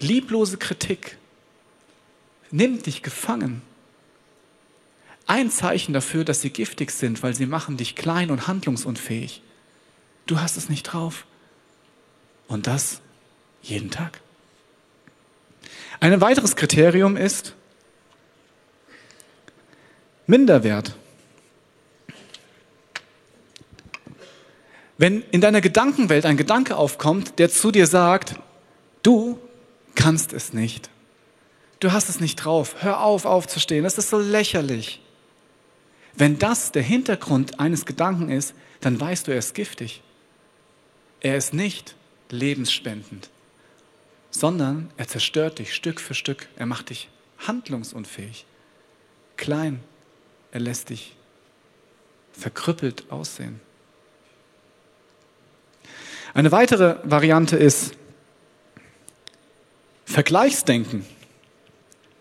[0.00, 1.18] Lieblose Kritik
[2.50, 3.60] nimmt dich gefangen.
[5.26, 9.42] Ein Zeichen dafür, dass sie giftig sind, weil sie machen dich klein und handlungsunfähig.
[10.26, 11.26] Du hast es nicht drauf.
[12.48, 13.01] Und das
[13.62, 14.20] jeden Tag.
[16.00, 17.54] Ein weiteres Kriterium ist
[20.26, 20.96] Minderwert.
[24.98, 28.36] Wenn in deiner Gedankenwelt ein Gedanke aufkommt, der zu dir sagt,
[29.02, 29.38] du
[29.94, 30.90] kannst es nicht,
[31.80, 35.00] du hast es nicht drauf, hör auf aufzustehen, das ist so lächerlich.
[36.14, 40.02] Wenn das der Hintergrund eines Gedanken ist, dann weißt du, er ist giftig.
[41.20, 41.94] Er ist nicht
[42.30, 43.31] lebensspendend
[44.32, 46.48] sondern er zerstört dich Stück für Stück.
[46.56, 47.08] Er macht dich
[47.46, 48.46] handlungsunfähig,
[49.36, 49.80] klein.
[50.50, 51.14] Er lässt dich
[52.32, 53.60] verkrüppelt aussehen.
[56.34, 57.94] Eine weitere Variante ist
[60.06, 61.04] Vergleichsdenken.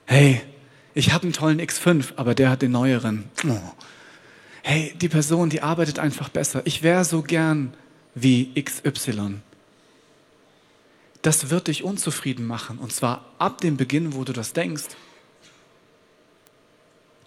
[0.06, 0.42] Hey,
[0.94, 3.30] ich habe einen tollen X5, aber der hat den neueren.
[4.64, 6.62] Hey, die Person, die arbeitet einfach besser.
[6.66, 7.74] Ich wäre so gern
[8.14, 9.42] wie XY
[11.22, 12.78] das wird dich unzufrieden machen.
[12.78, 14.86] Und zwar ab dem Beginn, wo du das denkst.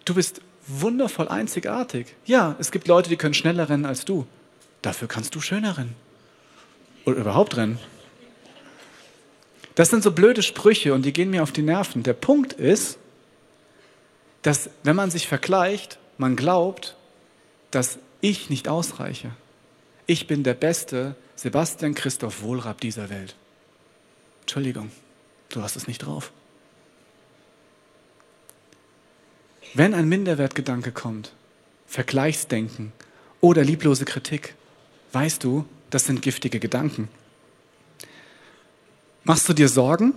[0.04, 2.14] Du bist wundervoll einzigartig.
[2.24, 4.26] Ja, es gibt Leute, die können schneller rennen als du.
[4.82, 5.94] Dafür kannst du schöner rennen.
[7.04, 7.78] Oder überhaupt rennen.
[9.74, 12.02] Das sind so blöde Sprüche und die gehen mir auf die Nerven.
[12.02, 12.98] Der Punkt ist,
[14.42, 16.96] dass wenn man sich vergleicht, man glaubt,
[17.70, 19.30] dass ich nicht ausreiche.
[20.06, 23.34] Ich bin der beste Sebastian Christoph Wohlrab dieser Welt.
[24.44, 24.90] Entschuldigung,
[25.48, 26.30] du hast es nicht drauf.
[29.72, 31.32] Wenn ein Minderwertgedanke kommt,
[31.86, 32.92] Vergleichsdenken
[33.40, 34.54] oder lieblose Kritik,
[35.12, 37.08] weißt du, das sind giftige Gedanken.
[39.24, 40.12] Machst du dir Sorgen?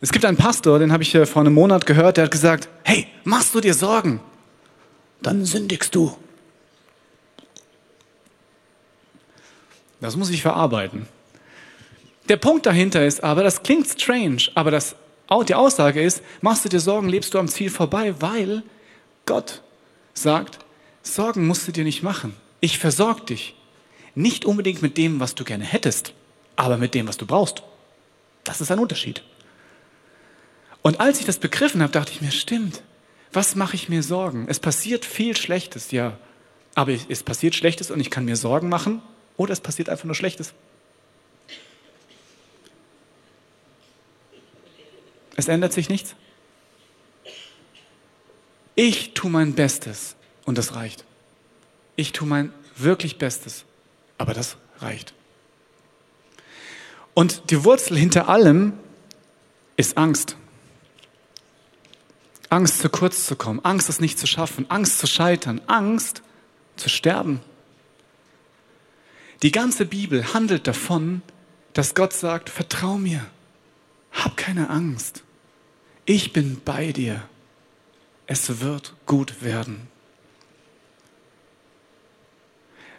[0.00, 3.08] Es gibt einen Pastor, den habe ich vor einem Monat gehört, der hat gesagt, hey,
[3.24, 4.20] machst du dir Sorgen?
[5.20, 6.16] Dann sündigst du.
[10.00, 11.08] Das muss ich verarbeiten.
[12.28, 14.96] Der Punkt dahinter ist aber, das klingt strange, aber das,
[15.48, 18.62] die Aussage ist, machst du dir Sorgen, lebst du am Ziel vorbei, weil
[19.24, 19.62] Gott
[20.12, 20.58] sagt,
[21.02, 22.36] Sorgen musst du dir nicht machen.
[22.60, 23.54] Ich versorge dich.
[24.14, 26.12] Nicht unbedingt mit dem, was du gerne hättest,
[26.56, 27.62] aber mit dem, was du brauchst.
[28.44, 29.22] Das ist ein Unterschied.
[30.82, 32.82] Und als ich das begriffen habe, dachte ich mir, stimmt,
[33.32, 34.46] was mache ich mir Sorgen?
[34.48, 36.18] Es passiert viel Schlechtes, ja.
[36.74, 39.02] Aber es passiert Schlechtes und ich kann mir Sorgen machen
[39.36, 40.52] oder es passiert einfach nur Schlechtes.
[45.38, 46.16] Es ändert sich nichts.
[48.74, 51.04] Ich tue mein Bestes und das reicht.
[51.94, 53.64] Ich tue mein wirklich Bestes,
[54.18, 55.14] aber das reicht.
[57.14, 58.72] Und die Wurzel hinter allem
[59.76, 60.36] ist Angst.
[62.50, 66.22] Angst, zu kurz zu kommen, Angst, es nicht zu schaffen, Angst zu scheitern, Angst
[66.74, 67.38] zu sterben.
[69.42, 71.22] Die ganze Bibel handelt davon,
[71.74, 73.24] dass Gott sagt, vertrau mir,
[74.10, 75.22] hab keine Angst.
[76.10, 77.20] Ich bin bei dir.
[78.26, 79.88] Es wird gut werden.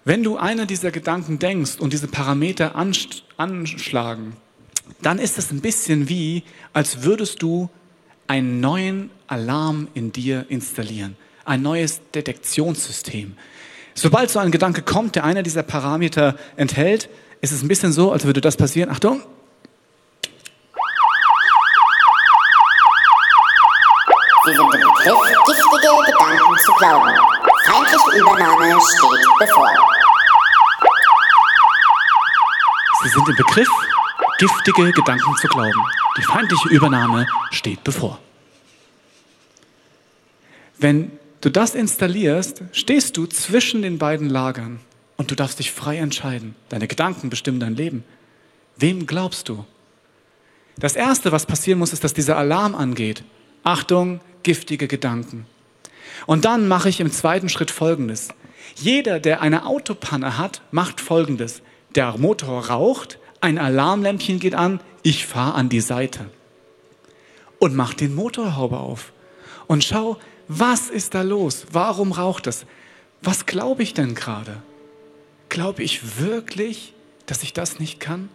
[0.05, 4.37] Wenn du einer dieser Gedanken denkst und diese Parameter anschlagen,
[5.01, 7.71] dann ist es ein bisschen wie, als würdest du
[8.27, 13.35] einen neuen Alarm in dir installieren, ein neues Detektionssystem.
[13.95, 17.09] Sobald so ein Gedanke kommt, der einer dieser Parameter enthält,
[17.41, 18.91] ist es ein bisschen so, als würde das passieren.
[18.91, 19.23] Achtung,
[24.45, 27.13] Sie sind im Begriff, giftige Gedanken zu glauben.
[27.65, 29.69] Feindliche Übernahme steht bevor.
[33.03, 33.69] Sie sind im Begriff,
[34.39, 35.83] giftige Gedanken zu glauben.
[36.17, 38.19] Die feindliche Übernahme steht bevor.
[40.77, 44.79] Wenn du das installierst, stehst du zwischen den beiden Lagern
[45.17, 46.55] und du darfst dich frei entscheiden.
[46.69, 48.05] Deine Gedanken bestimmen dein Leben.
[48.77, 49.65] Wem glaubst du?
[50.77, 53.23] Das Erste, was passieren muss, ist, dass dieser Alarm angeht.
[53.63, 55.45] Achtung, giftige Gedanken.
[56.25, 58.29] Und dann mache ich im zweiten Schritt Folgendes.
[58.75, 61.61] Jeder, der eine Autopanne hat, macht Folgendes.
[61.95, 66.29] Der Motor raucht, ein Alarmlämpchen geht an, ich fahre an die Seite.
[67.57, 69.11] Und mach den Motorhaube auf.
[69.67, 70.17] Und schau,
[70.47, 71.67] was ist da los?
[71.71, 72.65] Warum raucht es?
[73.21, 74.61] Was glaube ich denn gerade?
[75.49, 76.93] Glaube ich wirklich,
[77.25, 78.29] dass ich das nicht kann?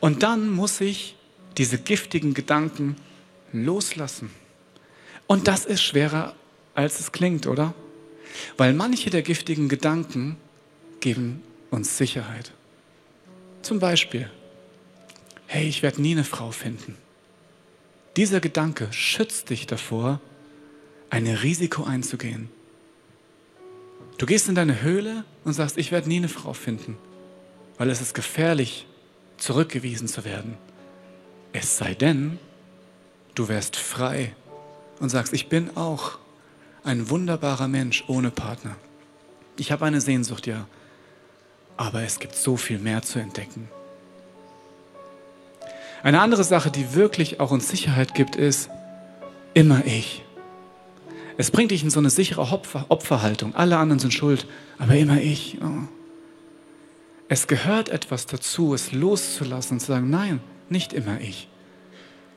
[0.00, 1.16] Und dann muss ich
[1.56, 2.96] diese giftigen Gedanken
[3.62, 4.30] loslassen.
[5.26, 6.34] Und das ist schwerer,
[6.74, 7.74] als es klingt, oder?
[8.56, 10.36] Weil manche der giftigen Gedanken
[11.00, 12.52] geben uns Sicherheit.
[13.62, 14.30] Zum Beispiel,
[15.46, 16.96] hey, ich werde nie eine Frau finden.
[18.16, 20.20] Dieser Gedanke schützt dich davor,
[21.10, 22.48] ein Risiko einzugehen.
[24.18, 26.96] Du gehst in deine Höhle und sagst, ich werde nie eine Frau finden,
[27.78, 28.86] weil es ist gefährlich,
[29.36, 30.56] zurückgewiesen zu werden.
[31.52, 32.38] Es sei denn,
[33.34, 34.34] du wärst frei
[35.00, 36.18] und sagst, ich bin auch
[36.84, 38.76] ein wunderbarer Mensch ohne Partner.
[39.56, 40.66] Ich habe eine Sehnsucht, ja,
[41.76, 43.68] aber es gibt so viel mehr zu entdecken.
[46.02, 48.68] Eine andere Sache, die wirklich auch uns Sicherheit gibt, ist
[49.54, 50.22] immer ich.
[51.36, 53.54] Es bringt dich in so eine sichere Opfer Opferhaltung.
[53.54, 54.46] Alle anderen sind schuld,
[54.78, 55.58] aber immer ich.
[55.62, 55.88] Oh.
[57.28, 61.48] Es gehört etwas dazu, es loszulassen und zu sagen, nein, nicht immer ich,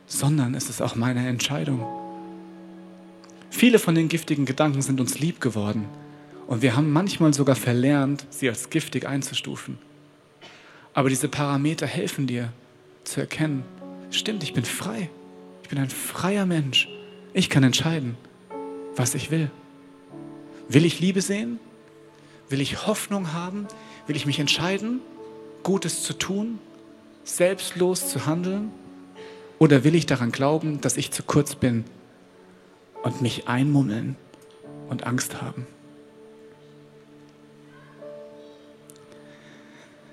[0.07, 1.85] sondern es ist auch meine Entscheidung.
[3.49, 5.85] Viele von den giftigen Gedanken sind uns lieb geworden
[6.47, 9.77] und wir haben manchmal sogar verlernt, sie als giftig einzustufen.
[10.93, 12.51] Aber diese Parameter helfen dir
[13.03, 13.63] zu erkennen,
[14.09, 15.09] stimmt, ich bin frei.
[15.63, 16.87] Ich bin ein freier Mensch.
[17.33, 18.15] Ich kann entscheiden,
[18.95, 19.51] was ich will.
[20.69, 21.59] Will ich Liebe sehen?
[22.49, 23.67] Will ich Hoffnung haben?
[24.07, 25.01] Will ich mich entscheiden,
[25.63, 26.59] Gutes zu tun,
[27.25, 28.71] selbstlos zu handeln?
[29.59, 31.83] Oder will ich daran glauben, dass ich zu kurz bin
[33.03, 34.15] und mich einmummeln
[34.89, 35.65] und Angst haben?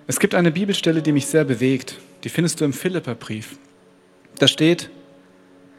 [0.07, 1.99] Es gibt eine Bibelstelle, die mich sehr bewegt.
[2.25, 3.59] Die findest du im Philipperbrief.
[4.39, 4.91] Da steht,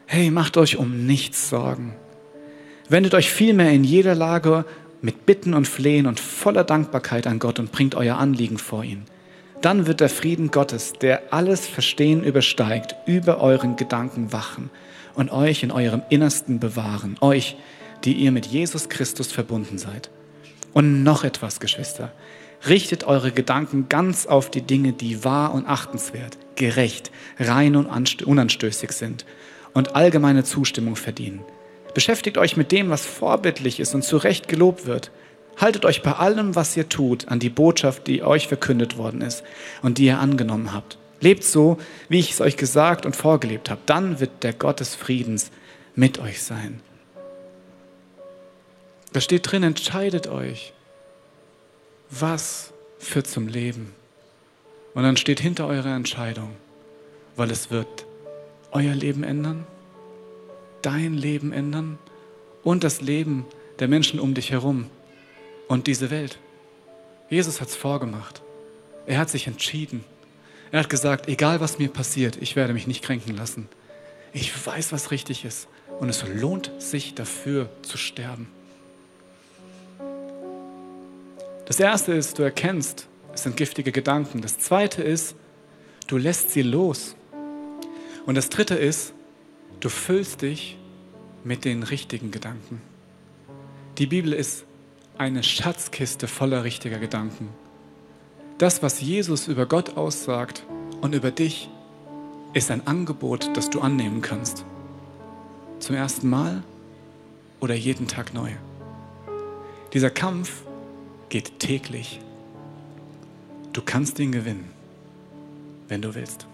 [0.06, 1.94] hey, macht euch um nichts Sorgen.
[2.88, 4.64] Wendet euch vielmehr in jeder Lage
[5.02, 9.04] mit Bitten und Flehen und voller Dankbarkeit an Gott und bringt euer Anliegen vor ihn.
[9.62, 14.70] Dann wird der Frieden Gottes, der alles Verstehen übersteigt, über euren Gedanken wachen
[15.14, 17.56] und euch in eurem Innersten bewahren, euch,
[18.04, 20.10] die ihr mit Jesus Christus verbunden seid.
[20.72, 22.12] Und noch etwas, Geschwister.
[22.68, 27.86] Richtet eure Gedanken ganz auf die Dinge, die wahr und achtenswert, gerecht, rein und
[28.22, 29.24] unanstößig sind
[29.72, 31.40] und allgemeine Zustimmung verdienen.
[31.94, 35.10] Beschäftigt euch mit dem, was vorbildlich ist und zu Recht gelobt wird.
[35.56, 39.42] Haltet euch bei allem, was ihr tut, an die Botschaft, die euch verkündet worden ist
[39.82, 40.98] und die ihr angenommen habt.
[41.20, 43.80] Lebt so, wie ich es euch gesagt und vorgelebt habe.
[43.86, 45.50] Dann wird der Gott des Friedens
[45.94, 46.80] mit euch sein.
[49.12, 50.74] Da steht drin, entscheidet euch,
[52.10, 53.94] was führt zum Leben.
[54.94, 56.50] Und dann steht hinter eurer Entscheidung,
[57.34, 58.06] weil es wird
[58.72, 59.66] euer Leben ändern
[60.86, 61.98] dein Leben ändern
[62.62, 63.44] und das Leben
[63.80, 64.86] der Menschen um dich herum
[65.68, 66.38] und diese Welt.
[67.28, 68.42] Jesus hat es vorgemacht.
[69.06, 70.04] Er hat sich entschieden.
[70.72, 73.68] Er hat gesagt, egal was mir passiert, ich werde mich nicht kränken lassen.
[74.32, 75.68] Ich weiß, was richtig ist.
[76.00, 78.48] Und es lohnt sich dafür zu sterben.
[81.64, 84.40] Das erste ist, du erkennst, es sind giftige Gedanken.
[84.40, 85.34] Das zweite ist,
[86.06, 87.16] du lässt sie los.
[88.24, 89.14] Und das dritte ist,
[89.80, 90.78] Du füllst dich
[91.44, 92.80] mit den richtigen Gedanken.
[93.98, 94.64] Die Bibel ist
[95.18, 97.48] eine Schatzkiste voller richtiger Gedanken.
[98.58, 100.64] Das, was Jesus über Gott aussagt
[101.00, 101.68] und über dich,
[102.54, 104.64] ist ein Angebot, das du annehmen kannst.
[105.78, 106.62] Zum ersten Mal
[107.60, 108.50] oder jeden Tag neu.
[109.92, 110.62] Dieser Kampf
[111.28, 112.20] geht täglich.
[113.72, 114.70] Du kannst ihn gewinnen,
[115.88, 116.46] wenn du willst.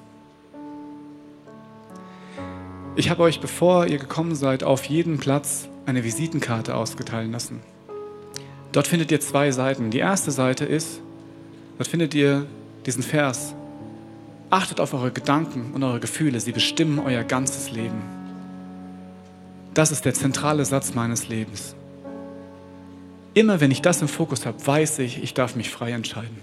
[2.95, 7.61] Ich habe euch, bevor ihr gekommen seid, auf jeden Platz eine Visitenkarte ausgeteilen lassen.
[8.73, 9.91] Dort findet ihr zwei Seiten.
[9.91, 11.01] Die erste Seite ist,
[11.77, 12.47] dort findet ihr
[12.87, 13.55] diesen Vers.
[14.51, 18.03] Achtet auf eure Gedanken und eure Gefühle, sie bestimmen euer ganzes Leben.
[19.75, 21.75] Das ist der zentrale Satz meines Lebens.
[23.35, 26.37] Immer wenn ich das im Fokus habe, weiß ich, ich darf mich frei entscheiden.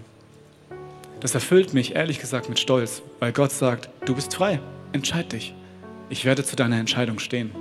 [1.20, 4.60] Das erfüllt mich ehrlich gesagt mit Stolz, weil Gott sagt, du bist frei,
[4.94, 5.54] entscheid dich.
[6.10, 7.52] Ich werde zu deiner Entscheidung stehen.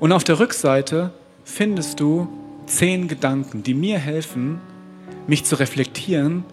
[0.00, 1.12] Und auf der Rückseite
[1.44, 2.28] findest du
[2.72, 4.60] zehn Gedanken, die mir helfen,
[5.26, 6.44] mich zu reflektieren,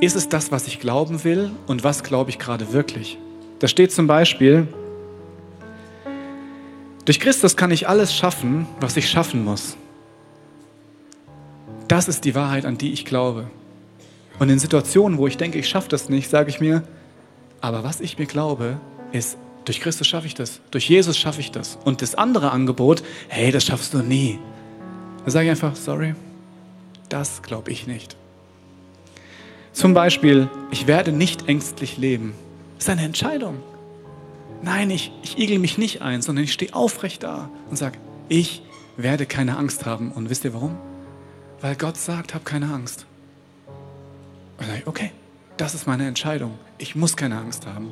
[0.00, 3.18] ist es das, was ich glauben will und was glaube ich gerade wirklich.
[3.58, 4.66] Da steht zum Beispiel,
[7.04, 9.76] durch Christus kann ich alles schaffen, was ich schaffen muss.
[11.88, 13.50] Das ist die Wahrheit, an die ich glaube.
[14.38, 16.82] Und in Situationen, wo ich denke, ich schaffe das nicht, sage ich mir,
[17.60, 18.80] aber was ich mir glaube,
[19.12, 20.60] ist, durch Christus schaffe ich das.
[20.70, 21.78] Durch Jesus schaffe ich das.
[21.84, 24.38] Und das andere Angebot, hey, das schaffst du nie.
[25.24, 26.14] Da sage ich einfach, sorry,
[27.08, 28.16] das glaube ich nicht.
[29.72, 32.34] Zum Beispiel, ich werde nicht ängstlich leben.
[32.76, 33.62] Das ist eine Entscheidung.
[34.62, 37.98] Nein, ich, ich igel mich nicht ein, sondern ich stehe aufrecht da und sage,
[38.28, 38.62] ich
[38.96, 40.12] werde keine Angst haben.
[40.12, 40.76] Und wisst ihr warum?
[41.60, 43.06] Weil Gott sagt, hab keine Angst.
[44.58, 45.12] Und sage ich, okay,
[45.56, 46.58] das ist meine Entscheidung.
[46.78, 47.90] Ich muss keine Angst haben.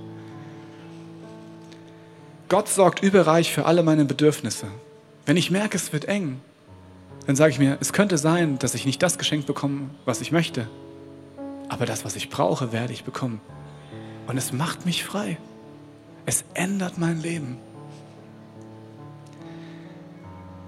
[2.49, 4.67] Gott sorgt überreich für alle meine Bedürfnisse.
[5.25, 6.41] Wenn ich merke, es wird eng,
[7.27, 10.33] dann sage ich mir, es könnte sein, dass ich nicht das Geschenk bekomme, was ich
[10.33, 10.69] möchte,
[11.69, 13.41] aber das, was ich brauche, werde ich bekommen.
[14.27, 15.39] Und es macht mich frei.
[16.27, 17.59] Es ändert mein Leben.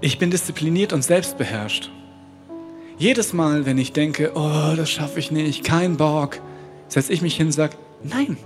[0.01, 1.91] Ich bin diszipliniert und selbstbeherrscht.
[2.99, 6.41] Jedes Mal, wenn ich denke, oh, das schaffe ich nicht, kein Bock,
[6.89, 8.37] setze ich mich hin und sage, nein,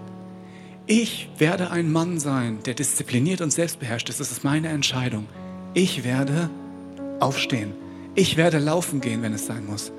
[0.86, 4.20] ich werde ein Mann sein, der diszipliniert und selbstbeherrscht ist.
[4.20, 5.26] Das ist meine Entscheidung.
[5.74, 6.48] Ich werde
[7.18, 7.72] aufstehen.
[8.18, 9.92] Ich werde laufen gehen, wenn es sein muss.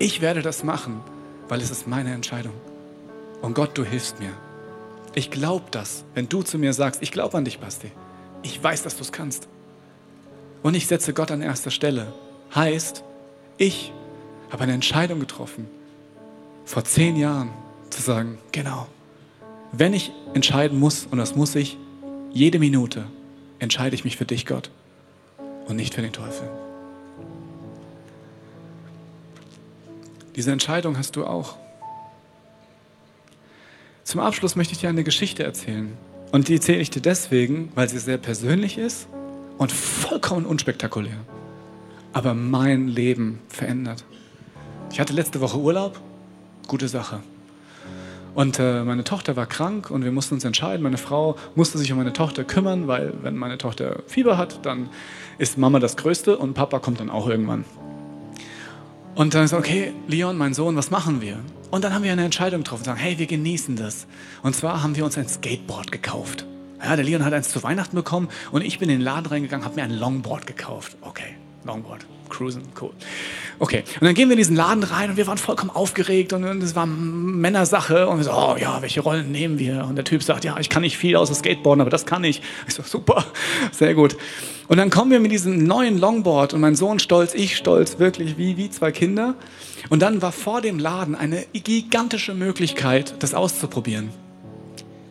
[0.00, 1.00] Ich werde das machen,
[1.48, 2.54] weil es ist meine Entscheidung.
[3.42, 4.32] Und Gott, du hilfst mir.
[5.14, 7.92] Ich glaube das, wenn du zu mir sagst, ich glaube an dich, Basti.
[8.42, 9.48] Ich weiß, dass du es kannst.
[10.64, 12.12] Und ich setze Gott an erster Stelle.
[12.52, 13.04] Heißt,
[13.56, 13.92] ich
[14.50, 15.68] habe eine Entscheidung getroffen,
[16.64, 17.50] vor zehn Jahren
[17.90, 18.88] zu sagen, genau,
[19.70, 21.78] wenn ich entscheiden muss, und das muss ich,
[22.32, 23.06] jede Minute
[23.60, 24.72] entscheide ich mich für dich, Gott,
[25.68, 26.50] und nicht für den Teufel.
[30.36, 31.56] Diese Entscheidung hast du auch.
[34.04, 35.96] Zum Abschluss möchte ich dir eine Geschichte erzählen.
[36.32, 39.08] Und die erzähle ich dir deswegen, weil sie sehr persönlich ist
[39.58, 41.16] und vollkommen unspektakulär.
[42.12, 44.04] Aber mein Leben verändert.
[44.92, 46.00] Ich hatte letzte Woche Urlaub.
[46.66, 47.20] Gute Sache.
[48.34, 50.82] Und äh, meine Tochter war krank und wir mussten uns entscheiden.
[50.82, 54.88] Meine Frau musste sich um meine Tochter kümmern, weil wenn meine Tochter Fieber hat, dann
[55.38, 57.64] ist Mama das Größte und Papa kommt dann auch irgendwann.
[59.14, 61.38] Und dann ist okay, Leon, mein Sohn, was machen wir?
[61.70, 64.06] Und dann haben wir eine Entscheidung getroffen, sagen, hey, wir genießen das.
[64.42, 66.46] Und zwar haben wir uns ein Skateboard gekauft.
[66.82, 69.66] Ja, der Leon hat eins zu Weihnachten bekommen und ich bin in den Laden reingegangen,
[69.66, 70.96] habe mir ein Longboard gekauft.
[71.02, 72.92] Okay, Longboard, cruisen, cool.
[73.58, 76.44] Okay, und dann gehen wir in diesen Laden rein und wir waren vollkommen aufgeregt und
[76.62, 79.84] es war Männersache und wir so, oh ja, welche Rollen nehmen wir?
[79.84, 82.40] Und der Typ sagt, ja, ich kann nicht viel außer Skateboarden, aber das kann ich.
[82.66, 83.26] Ich so, super,
[83.72, 84.16] sehr gut.
[84.68, 88.38] Und dann kommen wir mit diesem neuen Longboard und mein Sohn stolz, ich stolz, wirklich
[88.38, 89.34] wie, wie zwei Kinder.
[89.88, 94.10] Und dann war vor dem Laden eine gigantische Möglichkeit, das auszuprobieren.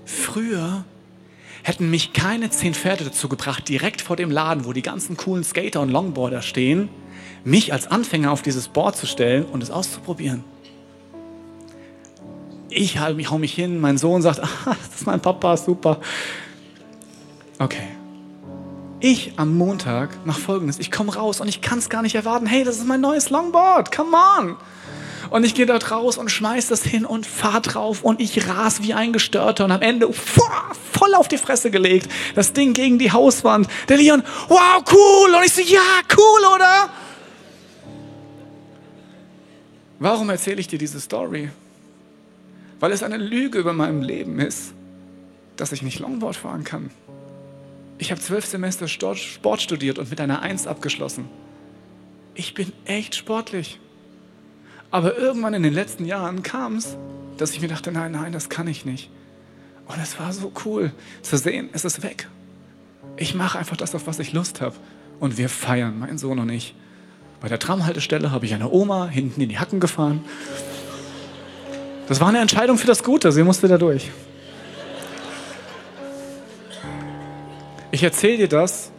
[0.05, 0.85] Früher
[1.63, 5.43] hätten mich keine zehn Pferde dazu gebracht, direkt vor dem Laden, wo die ganzen coolen
[5.43, 6.89] Skater und Longboarder stehen,
[7.43, 10.43] mich als Anfänger auf dieses Board zu stellen und es auszuprobieren.
[12.69, 15.99] Ich hau mich hin, mein Sohn sagt, ah, das ist mein Papa, super.
[17.57, 17.87] Okay.
[19.01, 22.45] Ich am Montag mache folgendes, ich komme raus und ich kann es gar nicht erwarten,
[22.45, 24.57] hey, das ist mein neues Longboard, come on.
[25.29, 28.81] Und ich gehe dort raus und schmeiß das hin und fahr drauf und ich ras
[28.81, 32.11] wie ein Gestörter und am Ende voll auf die Fresse gelegt.
[32.35, 33.67] Das Ding gegen die Hauswand.
[33.87, 35.35] Der Leon, wow, cool.
[35.35, 35.79] Und ich so, ja,
[36.17, 36.89] cool, oder?
[39.99, 41.49] Warum erzähle ich dir diese Story?
[42.79, 44.73] Weil es eine Lüge über meinem Leben ist,
[45.57, 46.89] dass ich nicht Longboard fahren kann.
[47.97, 51.27] Ich habe zwölf Semester Sport studiert und mit einer Eins abgeschlossen.
[52.33, 53.77] Ich bin echt sportlich.
[54.89, 56.95] Aber irgendwann in den letzten Jahren kam es,
[57.37, 59.09] dass ich mir dachte, nein, nein, das kann ich nicht.
[59.85, 62.29] Und es war so cool zu sehen, es ist weg.
[63.17, 64.75] Ich mache einfach das, auf was ich Lust habe.
[65.19, 66.73] Und wir feiern, mein Sohn und ich.
[67.41, 70.21] Bei der Tramhaltestelle habe ich eine Oma hinten in die Hacken gefahren.
[72.07, 74.09] Das war eine Entscheidung für das Gute, sie musste da durch.
[77.91, 78.91] Ich erzähle dir das,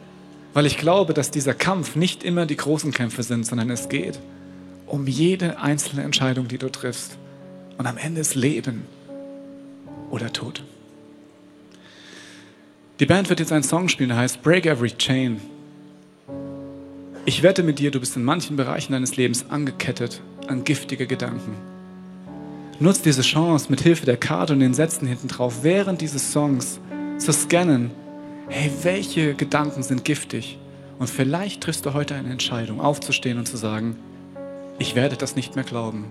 [0.53, 4.18] weil ich glaube, dass dieser Kampf nicht immer die großen Kämpfe sind, sondern es geht
[4.86, 7.16] um jede einzelne Entscheidung, die du triffst.
[7.78, 8.84] Und am Ende ist Leben
[10.11, 10.64] oder Tod.
[12.99, 15.41] Die Band wird jetzt einen Song spielen, der heißt Break Every Chain.
[17.31, 21.55] Ich wette mit dir, du bist in manchen Bereichen deines Lebens angekettet an giftige Gedanken.
[22.81, 26.81] Nutz diese Chance, mit Hilfe der Karte und den Sätzen hinten drauf, während dieses Songs
[27.18, 27.93] zu scannen,
[28.49, 30.59] hey, welche Gedanken sind giftig?
[30.99, 33.95] Und vielleicht triffst du heute eine Entscheidung, aufzustehen und zu sagen,
[34.81, 36.07] ich werde das nicht mehr glauben,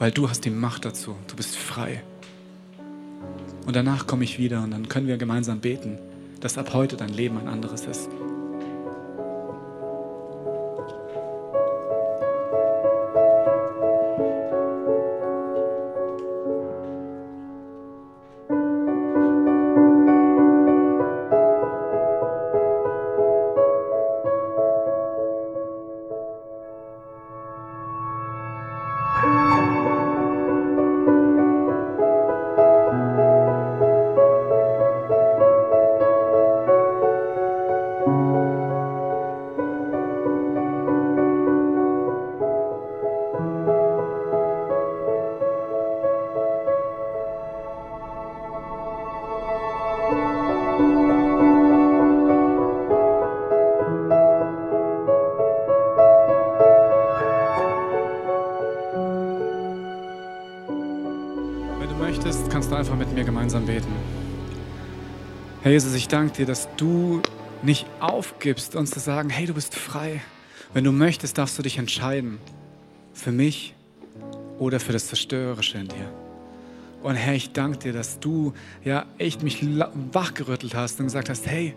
[0.00, 2.02] weil du hast die Macht dazu, du bist frei.
[3.66, 5.98] Und danach komme ich wieder und dann können wir gemeinsam beten,
[6.40, 8.08] dass ab heute dein Leben ein anderes ist.
[63.44, 63.92] Gemeinsam beten.
[65.62, 67.20] Herr Jesus, ich danke dir, dass du
[67.62, 70.22] nicht aufgibst, uns zu sagen, hey, du bist frei.
[70.72, 72.38] Wenn du möchtest, darfst du dich entscheiden.
[73.12, 73.74] Für mich
[74.58, 76.10] oder für das Zerstörerische in dir.
[77.02, 79.62] Und Herr, ich danke dir, dass du ja echt mich
[80.12, 81.74] wachgerüttelt hast und gesagt hast, hey,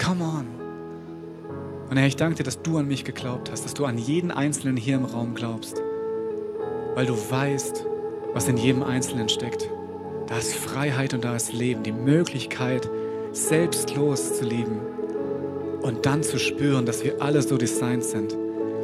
[0.00, 0.46] come on.
[1.90, 4.30] Und Herr, ich danke dir, dass du an mich geglaubt hast, dass du an jeden
[4.30, 5.82] Einzelnen hier im Raum glaubst,
[6.94, 7.84] weil du weißt,
[8.32, 9.68] was in jedem Einzelnen steckt.
[10.26, 12.88] Da ist Freiheit und da ist Leben, die Möglichkeit,
[13.32, 14.80] selbstlos zu lieben
[15.82, 18.36] und dann zu spüren, dass wir alle so designt sind,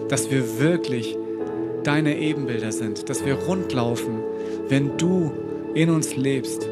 [0.08, 1.16] dass wir wirklich
[1.82, 4.22] deine Ebenbilder sind, dass wir rundlaufen,
[4.68, 5.32] wenn du
[5.74, 6.68] in uns lebst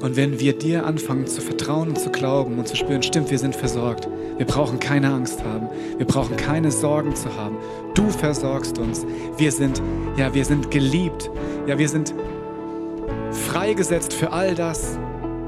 [0.00, 3.38] und wenn wir dir anfangen zu vertrauen und zu glauben und zu spüren, stimmt, wir
[3.38, 4.08] sind versorgt.
[4.38, 5.68] Wir brauchen keine Angst haben.
[5.98, 7.58] Wir brauchen keine Sorgen zu haben.
[7.94, 9.04] Du versorgst uns.
[9.36, 9.82] Wir sind,
[10.16, 11.30] ja, wir sind geliebt.
[11.66, 12.14] Ja, wir sind
[13.50, 14.96] freigesetzt für all das,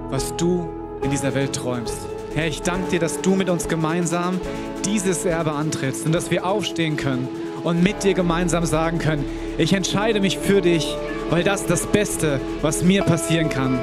[0.09, 0.69] was du
[1.05, 1.95] in dieser Welt träumst.
[2.35, 4.41] Herr, ich danke dir, dass du mit uns gemeinsam
[4.85, 7.29] dieses Erbe antrittst und dass wir aufstehen können
[7.63, 9.25] und mit dir gemeinsam sagen können,
[9.57, 10.97] ich entscheide mich für dich,
[11.31, 13.79] weil das das Beste, was mir passieren kann.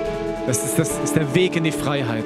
[0.48, 2.26] Das ist, das ist der Weg in die Freiheit.